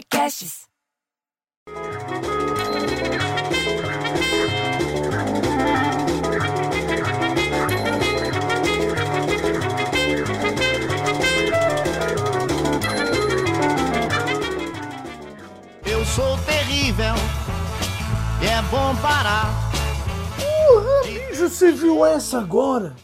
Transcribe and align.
podcasts. 0.00 0.68
Eu 15.84 16.04
sou 16.06 16.38
terrível, 16.46 17.04
é 18.42 18.62
bom 18.70 18.96
parar. 19.02 19.50
Porra, 20.36 21.02
bicho, 21.04 21.48
você 21.48 21.72
viu 21.72 22.04
essa 22.06 22.38
agora? 22.38 22.94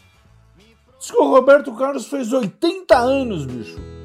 Diz 0.99 1.11
que 1.11 1.17
o 1.17 1.29
Roberto 1.29 1.73
Carlos 1.75 2.07
fez 2.07 2.33
80 2.33 2.97
anos, 2.97 3.45
bicho. 3.45 3.96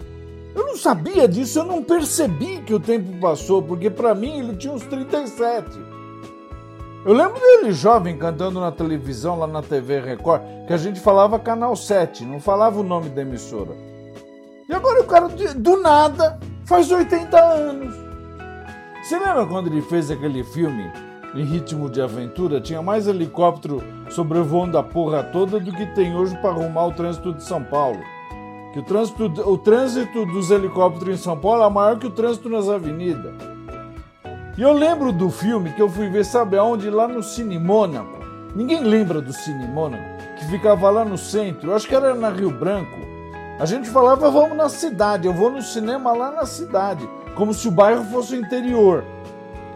Eu 0.54 0.66
não 0.66 0.76
sabia 0.76 1.26
disso, 1.26 1.60
eu 1.60 1.64
não 1.64 1.82
percebi 1.82 2.60
que 2.60 2.74
o 2.74 2.80
tempo 2.80 3.18
passou, 3.20 3.62
porque 3.62 3.88
pra 3.88 4.14
mim 4.14 4.38
ele 4.38 4.56
tinha 4.56 4.72
uns 4.72 4.84
37. 4.84 5.92
Eu 7.04 7.14
lembro 7.14 7.40
dele 7.40 7.72
jovem 7.72 8.16
cantando 8.16 8.60
na 8.60 8.70
televisão, 8.70 9.38
lá 9.38 9.46
na 9.46 9.62
TV 9.62 10.00
Record, 10.00 10.42
que 10.66 10.72
a 10.72 10.76
gente 10.76 11.00
falava 11.00 11.38
Canal 11.38 11.74
7, 11.74 12.24
não 12.24 12.38
falava 12.38 12.78
o 12.78 12.84
nome 12.84 13.08
da 13.08 13.22
emissora. 13.22 13.72
E 14.68 14.72
agora 14.72 15.00
o 15.00 15.04
cara, 15.04 15.28
do 15.28 15.78
nada, 15.78 16.38
faz 16.64 16.90
80 16.92 17.36
anos. 17.38 17.94
Você 19.02 19.18
lembra 19.18 19.44
quando 19.46 19.66
ele 19.66 19.82
fez 19.82 20.10
aquele 20.10 20.44
filme 20.44 20.92
em 21.34 21.44
ritmo 21.44 21.90
de 21.90 22.00
aventura? 22.00 22.60
Tinha 22.60 22.80
mais 22.80 23.08
helicóptero 23.08 23.82
sobrevoando 24.08 24.78
a 24.78 24.82
porra 24.82 25.24
toda 25.24 25.58
do 25.58 25.72
que 25.72 25.86
tem 25.86 26.14
hoje 26.14 26.36
para 26.36 26.50
arrumar 26.50 26.86
o 26.86 26.92
trânsito 26.92 27.34
de 27.34 27.42
São 27.42 27.64
Paulo. 27.64 27.98
Que 28.72 28.78
o 28.78 28.82
trânsito, 28.82 29.24
o 29.24 29.58
trânsito 29.58 30.24
dos 30.26 30.50
helicópteros 30.50 31.20
em 31.20 31.22
São 31.22 31.36
Paulo 31.36 31.62
é 31.62 31.70
maior 31.70 31.98
que 31.98 32.06
o 32.06 32.10
trânsito 32.10 32.48
nas 32.48 32.68
avenidas. 32.68 33.34
E 34.56 34.62
eu 34.62 34.72
lembro 34.72 35.12
do 35.12 35.30
filme 35.30 35.72
que 35.72 35.82
eu 35.82 35.88
fui 35.88 36.08
ver, 36.08 36.24
sabe 36.24 36.56
aonde? 36.56 36.88
Lá 36.90 37.06
no 37.08 37.22
Cine 37.22 37.58
Mônaco. 37.58 38.18
Ninguém 38.54 38.82
lembra 38.82 39.20
do 39.20 39.32
Cine 39.32 39.66
Mônaco, 39.66 40.04
que 40.38 40.46
ficava 40.46 40.90
lá 40.90 41.04
no 41.04 41.16
centro. 41.16 41.74
Acho 41.74 41.88
que 41.88 41.94
era 41.94 42.14
na 42.14 42.30
Rio 42.30 42.50
Branco. 42.50 42.98
A 43.58 43.66
gente 43.66 43.88
falava, 43.88 44.30
vamos 44.30 44.56
na 44.56 44.68
cidade, 44.68 45.26
eu 45.26 45.32
vou 45.32 45.50
no 45.50 45.62
cinema 45.62 46.12
lá 46.12 46.30
na 46.30 46.44
cidade 46.44 47.08
como 47.34 47.54
se 47.54 47.68
o 47.68 47.70
bairro 47.70 48.04
fosse 48.04 48.34
o 48.34 48.38
interior. 48.38 49.04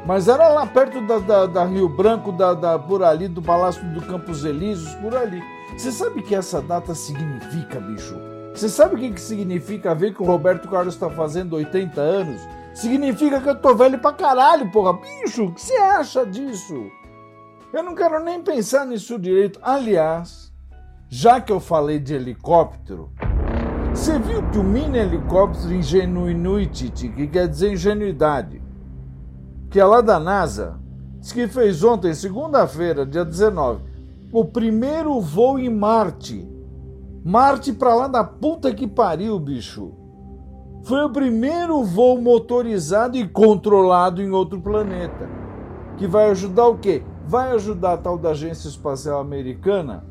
Mas 0.04 0.28
era 0.28 0.48
lá 0.48 0.66
perto 0.66 1.00
da, 1.00 1.18
da, 1.18 1.46
da 1.46 1.64
Rio 1.64 1.88
Branco, 1.88 2.30
da, 2.30 2.54
da, 2.54 2.78
por 2.78 3.02
ali, 3.02 3.26
do 3.26 3.42
Palácio 3.42 3.84
do 3.92 4.00
Campos 4.02 4.44
Elíseos, 4.44 4.94
por 4.96 5.16
ali. 5.16 5.42
Você 5.76 5.90
sabe 5.90 6.20
o 6.20 6.22
que 6.22 6.34
essa 6.34 6.62
data 6.62 6.94
significa, 6.94 7.80
bicho? 7.80 8.14
Você 8.56 8.70
sabe 8.70 8.94
o 8.94 8.98
que, 8.98 9.10
que 9.10 9.20
significa 9.20 9.94
ver 9.94 10.14
que 10.14 10.22
o 10.22 10.24
Roberto 10.24 10.66
Carlos 10.66 10.94
está 10.94 11.10
fazendo 11.10 11.56
80 11.56 12.00
anos? 12.00 12.40
Significa 12.72 13.38
que 13.38 13.50
eu 13.50 13.54
tô 13.54 13.74
velho 13.74 13.98
pra 13.98 14.14
caralho, 14.14 14.72
porra. 14.72 14.94
Bicho, 14.94 15.44
o 15.44 15.52
que 15.52 15.60
você 15.60 15.76
acha 15.76 16.24
disso? 16.24 16.90
Eu 17.70 17.82
não 17.82 17.94
quero 17.94 18.24
nem 18.24 18.42
pensar 18.42 18.86
nisso 18.86 19.18
direito. 19.18 19.60
Aliás, 19.62 20.50
já 21.06 21.38
que 21.38 21.52
eu 21.52 21.60
falei 21.60 21.98
de 21.98 22.14
helicóptero, 22.14 23.12
você 23.90 24.18
viu 24.18 24.42
que 24.50 24.56
o 24.56 24.64
mini 24.64 24.96
helicóptero 24.96 25.74
Ingenuity, 25.74 26.88
que 27.10 27.26
quer 27.26 27.48
dizer 27.48 27.72
ingenuidade, 27.72 28.62
que 29.68 29.78
é 29.78 29.84
lá 29.84 30.00
da 30.00 30.18
NASA, 30.18 30.80
disse 31.20 31.34
que 31.34 31.46
fez 31.46 31.84
ontem, 31.84 32.14
segunda-feira, 32.14 33.04
dia 33.04 33.22
19, 33.24 33.82
o 34.32 34.46
primeiro 34.46 35.20
voo 35.20 35.58
em 35.58 35.68
Marte. 35.68 36.55
Marte 37.26 37.72
pra 37.72 37.92
lá 37.92 38.06
da 38.06 38.22
puta 38.22 38.72
que 38.72 38.86
pariu, 38.86 39.36
bicho. 39.40 39.92
Foi 40.84 41.02
o 41.02 41.10
primeiro 41.10 41.82
voo 41.82 42.20
motorizado 42.20 43.16
e 43.16 43.26
controlado 43.26 44.22
em 44.22 44.30
outro 44.30 44.60
planeta. 44.60 45.28
Que 45.96 46.06
vai 46.06 46.30
ajudar 46.30 46.68
o 46.68 46.78
quê? 46.78 47.02
Vai 47.26 47.50
ajudar 47.50 47.94
a 47.94 47.98
tal 47.98 48.16
da 48.16 48.30
Agência 48.30 48.68
Espacial 48.68 49.18
Americana 49.18 50.06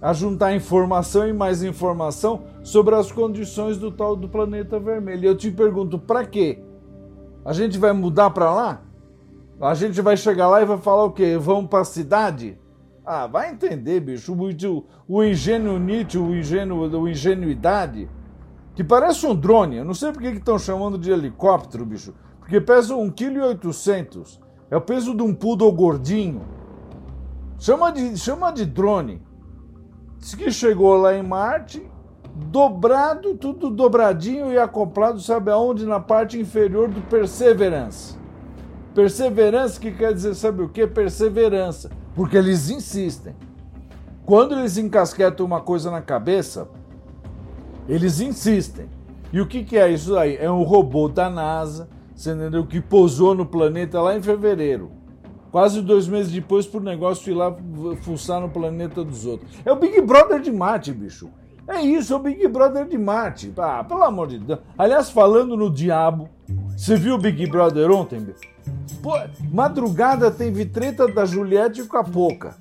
a 0.00 0.14
juntar 0.14 0.56
informação 0.56 1.28
e 1.28 1.34
mais 1.34 1.62
informação 1.62 2.44
sobre 2.62 2.94
as 2.94 3.12
condições 3.12 3.76
do 3.76 3.90
tal 3.90 4.16
do 4.16 4.26
planeta 4.26 4.80
vermelho. 4.80 5.24
E 5.24 5.26
eu 5.26 5.36
te 5.36 5.50
pergunto, 5.50 5.98
para 5.98 6.24
quê? 6.24 6.64
A 7.44 7.52
gente 7.52 7.76
vai 7.76 7.92
mudar 7.92 8.30
para 8.30 8.50
lá? 8.50 8.80
A 9.60 9.74
gente 9.74 10.00
vai 10.00 10.16
chegar 10.16 10.48
lá 10.48 10.62
e 10.62 10.64
vai 10.64 10.78
falar 10.78 11.04
o 11.04 11.12
quê? 11.12 11.36
Vamos 11.38 11.68
para 11.68 11.80
a 11.80 11.84
cidade? 11.84 12.58
Ah, 13.04 13.26
vai 13.26 13.50
entender, 13.50 14.00
bicho. 14.00 14.32
O, 14.32 14.84
o 15.06 15.22
ingênuo 15.22 15.78
Nietzsche, 15.78 16.18
o 16.18 16.34
ingênuo, 16.34 16.88
o 16.88 17.08
ingenuidade, 17.08 18.08
que 18.74 18.82
parece 18.82 19.26
um 19.26 19.34
drone. 19.34 19.76
Eu 19.76 19.84
não 19.84 19.94
sei 19.94 20.10
por 20.10 20.22
que 20.22 20.28
estão 20.28 20.58
chamando 20.58 20.96
de 20.96 21.10
helicóptero, 21.10 21.84
bicho. 21.84 22.14
Porque 22.40 22.60
pesa 22.60 22.94
1,8 22.94 23.58
kg. 23.60 24.40
É 24.70 24.76
o 24.76 24.80
peso 24.80 25.14
de 25.14 25.22
um 25.22 25.34
poodle 25.34 25.70
gordinho. 25.72 26.42
Chama 27.58 27.92
de, 27.92 28.16
chama 28.16 28.50
de 28.50 28.64
drone. 28.64 29.22
Diz 30.18 30.34
que 30.34 30.50
chegou 30.50 30.96
lá 30.96 31.14
em 31.14 31.22
Marte, 31.22 31.86
dobrado, 32.34 33.36
tudo 33.36 33.70
dobradinho 33.70 34.50
e 34.50 34.58
acoplado, 34.58 35.20
sabe 35.20 35.50
aonde? 35.50 35.84
Na 35.84 36.00
parte 36.00 36.38
inferior 36.38 36.88
do 36.88 37.02
Perseverance. 37.02 38.16
Perseverance 38.94 39.78
que 39.78 39.92
quer 39.92 40.14
dizer, 40.14 40.34
sabe 40.34 40.62
o 40.62 40.68
que? 40.68 40.86
Perseverança. 40.86 41.90
Porque 42.14 42.36
eles 42.36 42.70
insistem. 42.70 43.34
Quando 44.24 44.58
eles 44.58 44.78
encasquetam 44.78 45.44
uma 45.44 45.60
coisa 45.60 45.90
na 45.90 46.00
cabeça, 46.00 46.68
eles 47.88 48.20
insistem. 48.20 48.88
E 49.32 49.40
o 49.40 49.46
que, 49.46 49.64
que 49.64 49.76
é 49.76 49.90
isso 49.90 50.16
aí? 50.16 50.36
É 50.36 50.50
um 50.50 50.62
robô 50.62 51.08
da 51.08 51.28
NASA, 51.28 51.88
você 52.14 52.32
entendeu? 52.32 52.64
Que 52.64 52.80
pousou 52.80 53.34
no 53.34 53.44
planeta 53.44 54.00
lá 54.00 54.16
em 54.16 54.22
fevereiro. 54.22 54.92
Quase 55.50 55.82
dois 55.82 56.08
meses 56.08 56.32
depois 56.32 56.66
pro 56.66 56.80
negócio 56.80 57.30
ir 57.30 57.34
lá 57.34 57.54
fuçar 58.02 58.40
no 58.40 58.48
planeta 58.48 59.04
dos 59.04 59.26
outros. 59.26 59.50
É 59.64 59.72
o 59.72 59.76
Big 59.76 60.00
Brother 60.00 60.40
de 60.40 60.50
Marte, 60.50 60.92
bicho. 60.92 61.28
É 61.66 61.80
isso, 61.80 62.12
é 62.12 62.16
o 62.16 62.20
Big 62.20 62.46
Brother 62.48 62.86
de 62.86 62.98
Marte. 62.98 63.52
Ah, 63.56 63.82
pelo 63.82 64.04
amor 64.04 64.28
de 64.28 64.38
Deus. 64.38 64.60
Aliás, 64.76 65.10
falando 65.10 65.56
no 65.56 65.70
diabo, 65.70 66.28
você 66.76 66.96
viu 66.96 67.14
o 67.14 67.18
Big 67.18 67.46
Brother 67.46 67.90
ontem, 67.90 68.20
bicho? 68.20 68.53
Pô, 69.04 69.12
madrugada 69.52 70.30
teve 70.30 70.64
treta 70.64 71.06
da 71.06 71.26
Juliette 71.26 71.84
com 71.84 71.98
a 71.98 72.02
Poca. 72.02 72.56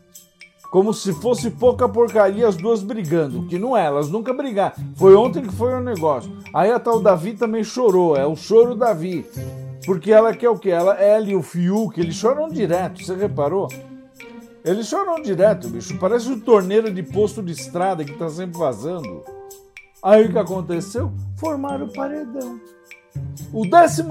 Como 0.69 0.93
se 0.93 1.13
fosse 1.13 1.49
pouca 1.49 1.87
porcaria 1.87 2.45
as 2.45 2.57
duas 2.57 2.83
brigando. 2.83 3.47
Que 3.47 3.57
não 3.57 3.77
é, 3.77 3.85
elas 3.85 4.09
nunca 4.09 4.33
brigaram. 4.33 4.75
Foi 4.97 5.15
ontem 5.15 5.43
que 5.43 5.53
foi 5.53 5.73
o 5.73 5.79
negócio. 5.79 6.29
Aí 6.53 6.69
a 6.69 6.81
tal 6.81 6.99
Davi 6.99 7.31
também 7.31 7.63
chorou. 7.63 8.17
É 8.17 8.25
o 8.25 8.35
choro 8.35 8.75
Davi. 8.75 9.25
Porque 9.85 10.11
ela 10.11 10.35
quer 10.35 10.49
o 10.49 10.59
quê? 10.59 10.71
Ela, 10.71 10.95
ela 10.95 11.29
e 11.29 11.33
o 11.33 11.41
Fiuk, 11.41 11.97
eles 11.97 12.15
choram 12.15 12.49
direto, 12.49 13.01
você 13.01 13.15
reparou? 13.15 13.69
Eles 14.65 14.87
choram 14.87 15.21
direto, 15.21 15.69
bicho. 15.69 15.97
Parece 15.97 16.27
um 16.27 16.41
torneiro 16.41 16.93
de 16.93 17.03
posto 17.03 17.41
de 17.41 17.53
estrada 17.53 18.03
que 18.03 18.17
tá 18.17 18.27
sempre 18.27 18.57
vazando. 18.57 19.23
Aí 20.03 20.25
o 20.25 20.31
que 20.31 20.37
aconteceu? 20.37 21.09
Formaram 21.37 21.85
o 21.85 21.93
paredão. 21.93 22.59
O 23.53 23.67
12 23.67 24.03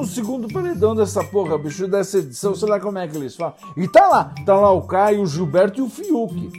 paredão 0.53 0.95
dessa 0.95 1.25
porra, 1.25 1.59
bicho, 1.59 1.89
dessa 1.89 2.19
edição, 2.19 2.55
sei 2.55 2.69
lá 2.69 2.79
como 2.79 2.97
é 2.99 3.09
que 3.09 3.17
eles 3.17 3.35
falam. 3.35 3.55
E 3.77 3.89
tá 3.89 4.07
lá, 4.07 4.33
tá 4.47 4.55
lá 4.55 4.71
o 4.71 4.83
Caio, 4.83 5.21
o 5.21 5.27
Gilberto 5.27 5.81
e 5.81 5.83
o 5.83 5.89
Fiuk. 5.89 6.53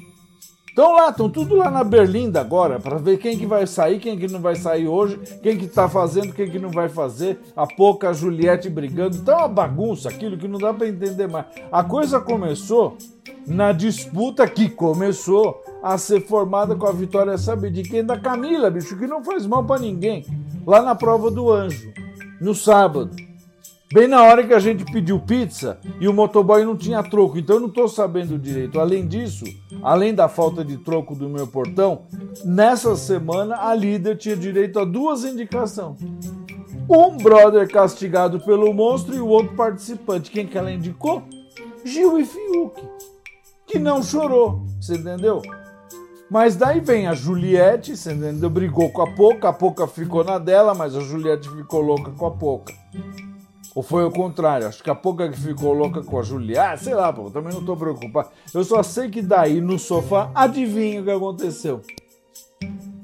Estão 0.67 0.95
lá, 0.95 1.09
estão 1.09 1.29
tudo 1.29 1.55
lá 1.55 1.71
na 1.71 1.83
Berlinda 1.83 2.41
agora, 2.41 2.79
para 2.79 2.97
ver 2.97 3.19
quem 3.19 3.38
que 3.38 3.45
vai 3.45 3.66
sair, 3.66 3.99
quem 3.99 4.17
que 4.17 4.27
não 4.27 4.41
vai 4.41 4.55
sair 4.55 4.88
hoje, 4.88 5.17
quem 5.41 5.55
que 5.55 5.67
tá 5.67 5.88
fazendo, 5.88 6.33
quem 6.33 6.49
que 6.49 6.59
não 6.59 6.71
vai 6.71 6.89
fazer. 6.89 7.39
A 7.55 7.66
pouca 7.66 8.11
Juliette 8.11 8.69
brigando. 8.69 9.17
É 9.31 9.35
uma 9.35 9.47
bagunça, 9.47 10.09
aquilo 10.09 10.38
que 10.38 10.47
não 10.47 10.59
dá 10.59 10.73
para 10.73 10.88
entender 10.88 11.27
mais. 11.27 11.45
A 11.71 11.83
coisa 11.83 12.19
começou 12.19 12.97
na 13.47 13.71
disputa 13.71 14.45
que 14.47 14.67
começou 14.67 15.61
a 15.81 15.97
ser 15.97 16.25
formada 16.25 16.75
com 16.75 16.88
a 16.88 16.91
vitória, 16.91 17.38
sabe 17.38 17.69
de 17.69 17.83
quem? 17.83 18.03
Da 18.03 18.19
Camila, 18.19 18.69
bicho, 18.69 18.97
que 18.97 19.07
não 19.07 19.23
faz 19.23 19.45
mal 19.45 19.63
para 19.63 19.79
ninguém. 19.79 20.25
Lá 20.65 20.81
na 20.81 20.95
prova 20.95 21.29
do 21.29 21.51
anjo, 21.51 21.94
no 22.44 22.54
sábado. 22.54 23.16
Bem 23.94 24.07
na 24.07 24.22
hora 24.24 24.45
que 24.45 24.54
a 24.54 24.60
gente 24.60 24.84
pediu 24.92 25.19
pizza 25.19 25.80
e 26.00 26.07
o 26.07 26.13
motoboy 26.13 26.66
não 26.66 26.75
tinha 26.75 27.01
troco, 27.01 27.38
então 27.38 27.56
eu 27.56 27.60
não 27.62 27.68
estou 27.69 27.88
sabendo 27.88 28.38
direito. 28.38 28.80
Além 28.80 29.07
disso, 29.07 29.45
além 29.81 30.13
da 30.13 30.28
falta 30.28 30.66
de 30.66 30.78
troco 30.78 31.16
do 31.16 31.30
meu 31.30 31.48
portão, 31.48 32.01
nessa 32.44 32.95
semana 32.98 33.56
a 33.62 33.74
líder 33.74 34.18
tinha 34.18 34.36
direito 34.36 34.78
a 34.80 34.84
duas 34.84 35.24
indicações. 35.24 36.00
Um 36.90 37.16
brother 37.16 37.69
castigado 37.69 38.40
pelo 38.42 38.74
monstro 38.74 39.16
e 39.16 39.19
o 39.19 39.28
outro 39.28 39.56
participante. 39.56 40.30
Quem 40.30 40.45
que 40.45 40.57
ela 40.57 40.72
indicou? 40.72 41.24
Gil 41.86 42.19
e 42.19 42.25
Fiuk, 42.25 42.81
que 43.66 43.80
não 43.80 44.04
chorou, 44.04 44.63
você 44.81 44.95
entendeu? 44.95 45.42
Mas 46.33 46.56
daí 46.56 46.80
vem 46.80 47.06
a 47.06 47.13
Juliette, 47.13 47.95
você 47.95 48.12
entendeu? 48.12 48.50
Brigou 48.50 48.89
com 48.89 49.03
a 49.03 49.12
Poca, 49.12 49.50
a 49.50 49.53
Poca 49.53 49.85
ficou 49.85 50.24
na 50.24 50.39
dela, 50.39 50.74
mas 50.74 50.95
a 50.95 51.00
Juliette 51.00 51.47
ficou 51.47 51.80
louca 51.80 52.09
com 52.09 52.25
a 52.25 52.31
Poca. 52.31 52.74
Ou 53.75 53.83
foi 53.83 54.03
o 54.03 54.09
contrário? 54.09 54.65
Acho 54.65 54.81
que 54.81 54.89
a 54.89 54.95
pouca 54.95 55.30
que 55.30 55.39
ficou 55.39 55.74
louca 55.74 56.01
com 56.01 56.19
a 56.19 56.24
Julia. 56.24 56.71
Ah, 56.71 56.77
sei 56.77 56.95
lá, 56.95 57.13
pô, 57.13 57.30
também 57.30 57.53
não 57.53 57.63
tô 57.63 57.77
preocupado. 57.77 58.30
Eu 58.51 58.63
só 58.63 58.81
sei 58.81 59.12
que 59.12 59.21
daí 59.21 59.62
no 59.62 59.77
sofá, 59.77 60.31
adivinha 60.33 61.01
o 61.01 61.03
que 61.03 61.12
aconteceu? 61.12 61.81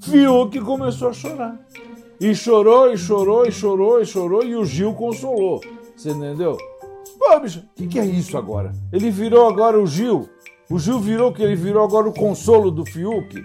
Fiuk 0.02 0.60
começou 0.62 1.10
a 1.10 1.14
chorar. 1.14 1.56
E 2.20 2.34
chorou, 2.34 2.92
e 2.92 2.98
chorou, 2.98 3.46
e 3.46 3.52
chorou, 3.52 4.02
e 4.02 4.06
chorou, 4.08 4.44
e 4.44 4.56
o 4.56 4.66
Gil 4.66 4.96
consolou. 4.96 5.62
Você 5.96 6.10
entendeu? 6.10 6.58
Pô, 7.20 7.40
bicho, 7.40 7.60
o 7.60 7.76
que, 7.76 7.88
que 7.88 8.00
é 8.00 8.06
isso 8.08 8.36
agora? 8.36 8.72
Ele 8.92 9.12
virou 9.12 9.48
agora 9.48 9.80
o 9.80 9.86
Gil. 9.86 10.28
O 10.72 10.78
Gil 10.78 11.00
virou 11.00 11.34
que 11.34 11.42
ele 11.42 11.56
virou 11.56 11.84
agora 11.84 12.08
o 12.08 12.14
consolo 12.14 12.70
do 12.70 12.86
Fiuk. 12.86 13.44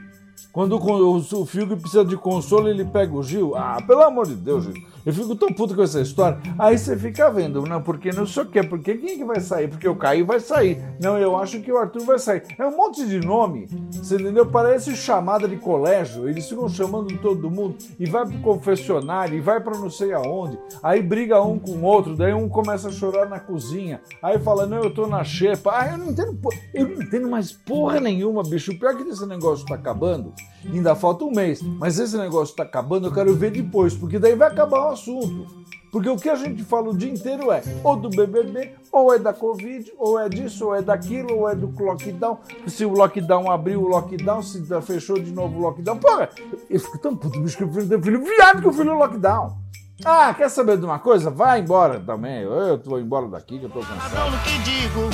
Quando 0.55 0.77
o, 0.77 1.17
o 1.17 1.47
Fiuk 1.47 1.75
precisa 1.75 2.05
de 2.05 2.17
consolo, 2.17 2.69
ele 2.69 2.85
pega 2.85 3.13
o 3.13 3.25
Gil. 3.25 3.57
Ah, 3.57 3.83
pelo 3.85 4.03
amor 4.03 4.25
de 4.25 4.37
Deus, 4.37 4.63
Gil. 4.63 4.75
Eu 5.05 5.13
fico 5.13 5.35
tão 5.35 5.49
puto 5.49 5.75
com 5.75 5.83
essa 5.83 6.01
história. 6.01 6.39
Aí 6.57 6.79
você 6.79 6.97
fica 6.97 7.29
vendo, 7.29 7.61
não, 7.63 7.83
porque 7.83 8.11
não 8.13 8.25
sei 8.25 8.45
o 8.45 8.47
quê, 8.47 8.63
porque 8.63 8.95
quem 8.95 9.11
é 9.11 9.17
que 9.17 9.25
vai 9.25 9.41
sair? 9.41 9.67
Porque 9.69 9.89
o 9.89 9.97
Caio 9.97 10.25
vai 10.25 10.39
sair. 10.39 10.81
Não, 11.03 11.19
eu 11.19 11.37
acho 11.37 11.61
que 11.61 11.73
o 11.73 11.77
Arthur 11.77 12.05
vai 12.05 12.21
sair. 12.21 12.45
É 12.57 12.65
um 12.65 12.77
monte 12.77 13.05
de 13.05 13.19
nome, 13.19 13.69
você 13.93 14.15
entendeu? 14.15 14.47
Parece 14.47 14.95
chamada 14.95 15.49
de 15.49 15.57
colégio. 15.57 16.29
Eles 16.29 16.49
ficam 16.49 16.69
chamando 16.69 17.19
todo 17.19 17.51
mundo 17.51 17.77
e 17.99 18.07
vai 18.07 18.25
pro 18.25 18.39
confessionário 18.39 19.37
e 19.37 19.41
vai 19.41 19.61
para 19.61 19.77
não 19.77 19.91
sei 19.91 20.13
aonde. 20.13 20.57
Aí 20.81 21.03
briga 21.03 21.43
um 21.43 21.59
com 21.59 21.73
o 21.73 21.83
outro, 21.83 22.17
daí 22.17 22.33
um 22.33 22.49
começa 22.49 22.89
a 22.89 22.93
chorar 22.93 23.29
na 23.29 23.41
cozinha. 23.41 24.01
Aí 24.23 24.39
fala, 24.39 24.67
não, 24.67 24.85
eu 24.85 24.95
tô 24.95 25.09
na 25.09 25.25
xepa. 25.25 25.73
Ah, 25.75 25.91
eu 25.91 25.99
não 25.99 26.11
entendo, 26.13 26.39
eu 26.73 26.89
não 26.89 27.03
entendo 27.03 27.29
mais 27.29 27.51
porra 27.51 27.99
nenhuma, 27.99 28.45
bicho. 28.45 28.71
O 28.71 28.79
pior 28.79 28.93
é 28.93 28.95
que 28.95 29.03
esse 29.03 29.27
negócio 29.27 29.67
tá 29.67 29.75
acabando. 29.75 30.33
Ainda 30.65 30.95
falta 30.95 31.25
um 31.25 31.31
mês, 31.31 31.61
mas 31.63 31.99
esse 31.99 32.17
negócio 32.17 32.57
tá 32.57 32.63
acabando, 32.63 33.07
eu 33.07 33.13
quero 33.13 33.35
ver 33.35 33.51
depois, 33.51 33.95
porque 33.95 34.19
daí 34.19 34.35
vai 34.35 34.49
acabar 34.49 34.87
o 34.87 34.89
assunto. 34.89 35.47
Porque 35.93 36.09
o 36.09 36.17
que 36.17 36.29
a 36.29 36.35
gente 36.35 36.65
fala 36.65 36.91
o 36.91 36.97
dia 36.97 37.13
inteiro 37.13 37.53
é 37.53 37.63
ou 37.85 37.95
do 37.95 38.11
BBB, 38.11 38.73
ou 38.91 39.15
é 39.15 39.19
da 39.19 39.33
Covid, 39.33 39.93
ou 39.97 40.19
é 40.19 40.29
disso, 40.29 40.67
ou 40.67 40.75
é 40.75 40.83
daquilo, 40.83 41.39
ou 41.39 41.49
é 41.49 41.55
do 41.55 41.73
lockdown. 41.79 42.39
Se 42.67 42.85
o 42.85 42.93
lockdown 42.93 43.49
abriu 43.49 43.81
o 43.81 43.89
lockdown, 43.89 44.43
se 44.43 44.65
fechou 44.83 45.21
de 45.21 45.31
novo 45.31 45.57
o 45.57 45.61
lockdown. 45.61 45.99
Porra, 45.99 46.31
eu 46.69 46.81
fico 46.81 46.99
tão 46.99 47.15
puto, 47.15 47.41
bicho, 47.41 47.57
que 47.57 47.63
eu 47.63 47.73
filho, 47.73 48.03
filho 48.03 48.25
viado 48.25 48.61
que 48.61 48.67
eu 48.67 48.73
filho 48.73 48.99
lockdown. 48.99 49.57
Ah, 50.05 50.35
quer 50.35 50.51
saber 50.51 50.79
de 50.79 50.85
uma 50.85 50.99
coisa? 50.99 51.31
Vai 51.31 51.61
embora 51.61 52.01
também. 52.01 52.43
Eu 52.43 52.77
tô 52.79 52.99
embora 52.99 53.29
daqui 53.29 53.61
que 53.61 53.67
eu 53.67 53.71
tô 53.71 53.79
cansado. 53.79 54.33
que 54.43 54.59
digo, 54.65 55.09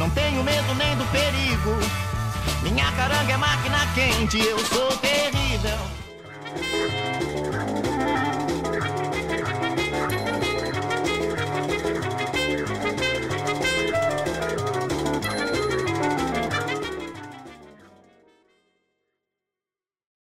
não 0.00 0.10
tenho 0.10 0.42
medo 0.42 0.74
nem 0.74 0.96
do 0.96 1.04
perigo. 1.12 2.11
Minha 2.62 2.90
caranga 2.92 3.32
é 3.32 3.36
máquina 3.36 3.86
quente, 3.94 4.38
eu 4.38 4.58
sou 4.58 4.96
terrível. 4.98 5.78